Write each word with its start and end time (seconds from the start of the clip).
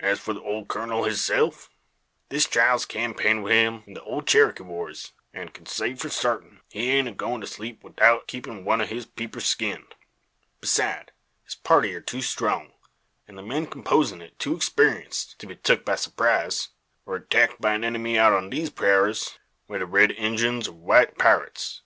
As 0.00 0.18
for 0.18 0.32
the 0.34 0.42
ole 0.42 0.64
kurnel 0.66 1.04
hisself, 1.04 1.70
this 2.30 2.48
chile's 2.48 2.84
kampayned 2.84 3.44
wi' 3.44 3.52
him 3.52 3.84
in 3.86 3.94
the 3.94 4.22
Cherokee 4.26 4.64
wars, 4.64 5.12
an' 5.32 5.50
kin 5.50 5.66
say 5.66 5.94
for 5.94 6.08
sartin 6.08 6.62
he 6.68 6.90
aint 6.90 7.06
a 7.06 7.12
goin' 7.12 7.40
to 7.40 7.46
sleep 7.46 7.84
'ithout 7.84 8.26
keepin' 8.26 8.64
one 8.64 8.80
o' 8.80 8.84
his 8.86 9.06
peepers 9.06 9.46
skinned. 9.46 9.94
Beside, 10.60 11.12
his 11.44 11.54
party 11.54 11.92
air 11.92 12.00
too 12.00 12.22
strong, 12.22 12.72
an' 13.28 13.36
the 13.36 13.42
men 13.44 13.68
composin' 13.68 14.20
it 14.20 14.36
too 14.40 14.56
exparienced, 14.56 15.38
to 15.38 15.46
be 15.46 15.54
tuk 15.54 15.84
by 15.84 15.94
surprise, 15.94 16.70
or 17.06 17.14
attacked 17.14 17.60
by 17.60 17.74
any 17.74 17.86
enemy 17.86 18.18
out 18.18 18.32
on 18.32 18.50
these 18.50 18.70
purayras, 18.70 19.38
whether 19.68 19.86
red 19.86 20.10
Injuns 20.10 20.66
or 20.66 20.72
white 20.72 21.16
pirates. 21.18 21.82